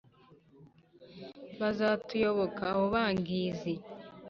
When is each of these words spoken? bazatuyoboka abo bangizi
bazatuyoboka 1.59 2.61
abo 2.71 2.85
bangizi 2.93 3.73